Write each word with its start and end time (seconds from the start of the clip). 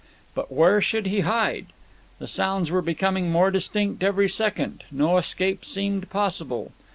But 0.33 0.51
where 0.51 0.81
should 0.81 1.05
he 1.05 1.19
hide? 1.19 1.67
The 2.17 2.27
sounds 2.27 2.71
were 2.71 2.81
becoming 2.81 3.29
more 3.29 3.51
distinct 3.51 4.01
every 4.01 4.27
second; 4.29 4.83
no 4.89 5.17
escape 5.17 5.63
seemed 5.63 6.09
possible. 6.09 6.71